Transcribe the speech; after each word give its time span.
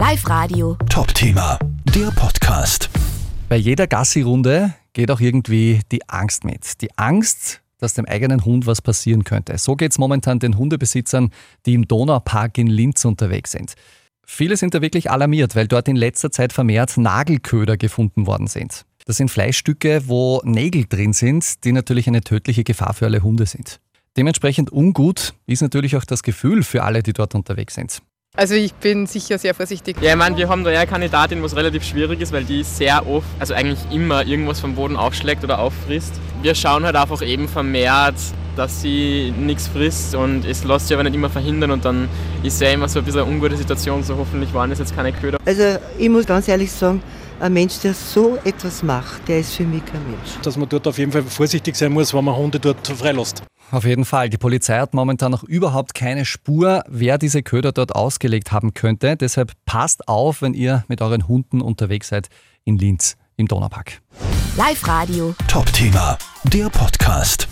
Live 0.00 0.26
Radio. 0.30 0.78
Top-Thema, 0.88 1.58
der 1.94 2.10
Podcast. 2.12 2.88
Bei 3.50 3.56
jeder 3.56 3.86
Gassi-Runde 3.86 4.72
geht 4.94 5.10
auch 5.10 5.20
irgendwie 5.20 5.80
die 5.92 6.08
Angst 6.08 6.42
mit. 6.42 6.80
Die 6.80 6.88
Angst, 6.96 7.60
dass 7.76 7.92
dem 7.92 8.06
eigenen 8.06 8.46
Hund 8.46 8.64
was 8.64 8.80
passieren 8.80 9.24
könnte. 9.24 9.58
So 9.58 9.76
geht 9.76 9.92
es 9.92 9.98
momentan 9.98 10.38
den 10.38 10.56
Hundebesitzern, 10.56 11.28
die 11.66 11.74
im 11.74 11.86
Donaupark 11.86 12.56
in 12.56 12.68
Linz 12.68 13.04
unterwegs 13.04 13.52
sind. 13.52 13.74
Viele 14.24 14.56
sind 14.56 14.72
da 14.72 14.80
wirklich 14.80 15.10
alarmiert, 15.10 15.54
weil 15.54 15.68
dort 15.68 15.86
in 15.86 15.96
letzter 15.96 16.30
Zeit 16.30 16.54
vermehrt 16.54 16.96
Nagelköder 16.96 17.76
gefunden 17.76 18.26
worden 18.26 18.46
sind. 18.46 18.86
Das 19.04 19.18
sind 19.18 19.30
Fleischstücke, 19.30 20.04
wo 20.06 20.40
Nägel 20.44 20.86
drin 20.88 21.12
sind, 21.12 21.62
die 21.64 21.72
natürlich 21.72 22.08
eine 22.08 22.22
tödliche 22.22 22.64
Gefahr 22.64 22.94
für 22.94 23.04
alle 23.04 23.22
Hunde 23.22 23.44
sind. 23.44 23.80
Dementsprechend 24.16 24.72
ungut 24.72 25.34
ist 25.46 25.60
natürlich 25.60 25.94
auch 25.94 26.06
das 26.06 26.22
Gefühl 26.22 26.62
für 26.62 26.84
alle, 26.84 27.02
die 27.02 27.12
dort 27.12 27.34
unterwegs 27.34 27.74
sind. 27.74 28.00
Also 28.36 28.54
ich 28.54 28.72
bin 28.72 29.06
sicher 29.06 29.38
sehr 29.38 29.54
vorsichtig. 29.54 29.96
Ja, 30.00 30.12
ich 30.12 30.16
meine, 30.16 30.36
wir 30.36 30.48
haben 30.48 30.62
da 30.62 30.70
ja 30.70 30.80
eine 30.80 30.88
Kandidatin, 30.88 31.42
was 31.42 31.56
relativ 31.56 31.82
schwierig 31.82 32.20
ist, 32.20 32.32
weil 32.32 32.44
die 32.44 32.62
sehr 32.62 33.06
oft, 33.08 33.26
also 33.40 33.54
eigentlich 33.54 33.80
immer 33.90 34.24
irgendwas 34.24 34.60
vom 34.60 34.76
Boden 34.76 34.96
aufschlägt 34.96 35.42
oder 35.42 35.58
auffrisst. 35.58 36.14
Wir 36.40 36.54
schauen 36.54 36.84
halt 36.84 36.94
einfach 36.94 37.22
eben 37.22 37.48
vermehrt, 37.48 38.14
dass 38.54 38.82
sie 38.82 39.34
nichts 39.36 39.66
frisst 39.66 40.14
und 40.14 40.44
es 40.44 40.62
lässt 40.62 40.86
sich 40.88 40.94
aber 40.94 41.02
nicht 41.02 41.14
immer 41.14 41.28
verhindern 41.28 41.72
und 41.72 41.84
dann 41.84 42.08
ist 42.44 42.60
ja 42.60 42.70
immer 42.70 42.88
so 42.88 43.00
ein 43.00 43.04
bisschen 43.04 43.22
eine 43.22 43.30
ungute 43.30 43.56
Situation, 43.56 44.02
so 44.04 44.16
hoffentlich 44.16 44.54
waren 44.54 44.70
es 44.70 44.78
jetzt 44.78 44.94
keine 44.94 45.12
Köder. 45.12 45.38
Also 45.44 45.78
ich 45.98 46.08
muss 46.08 46.24
ganz 46.24 46.46
ehrlich 46.46 46.70
sagen, 46.70 47.02
ein 47.40 47.52
Mensch, 47.52 47.80
der 47.80 47.94
so 47.94 48.36
etwas 48.44 48.82
macht, 48.82 49.26
der 49.28 49.40
ist 49.40 49.54
für 49.54 49.64
mich 49.64 49.84
kein 49.84 50.02
Mensch. 50.10 50.38
Dass 50.42 50.56
man 50.56 50.68
dort 50.68 50.86
auf 50.86 50.98
jeden 50.98 51.12
Fall 51.12 51.22
vorsichtig 51.22 51.74
sein 51.76 51.92
muss, 51.92 52.14
wenn 52.14 52.24
man 52.24 52.36
Hunde 52.36 52.60
dort 52.60 52.86
freilässt. 52.86 53.42
Auf 53.70 53.84
jeden 53.84 54.04
Fall. 54.04 54.28
Die 54.28 54.36
Polizei 54.36 54.78
hat 54.78 54.94
momentan 54.94 55.30
noch 55.30 55.44
überhaupt 55.44 55.94
keine 55.94 56.24
Spur, 56.24 56.82
wer 56.88 57.18
diese 57.18 57.42
Köder 57.42 57.72
dort 57.72 57.94
ausgelegt 57.94 58.52
haben 58.52 58.74
könnte. 58.74 59.16
Deshalb 59.16 59.52
passt 59.64 60.08
auf, 60.08 60.42
wenn 60.42 60.54
ihr 60.54 60.84
mit 60.88 61.00
euren 61.02 61.28
Hunden 61.28 61.60
unterwegs 61.60 62.08
seid 62.08 62.28
in 62.64 62.76
Linz 62.78 63.16
im 63.36 63.46
Donaupark. 63.46 64.00
Live 64.56 64.86
Radio. 64.86 65.34
Top-Thema, 65.46 66.18
der 66.44 66.68
Podcast. 66.68 67.48